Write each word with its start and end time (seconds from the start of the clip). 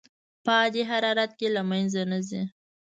په 0.43 0.51
عادي 0.59 0.83
حرارت 0.91 1.31
کې 1.39 1.47
له 1.55 1.61
منځه 1.69 2.01
نه 2.11 2.19
ځي. 2.27 2.41